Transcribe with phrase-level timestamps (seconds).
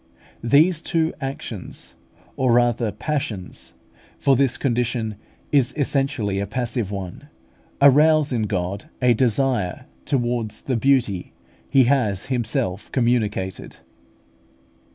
[0.43, 1.93] These two actions,
[2.35, 3.75] or rather passions
[4.17, 5.15] for this condition
[5.51, 7.29] is essentially a passive one
[7.79, 11.33] arouse in God a "desire" towards the "beauty"
[11.69, 13.77] He has Himself communicated.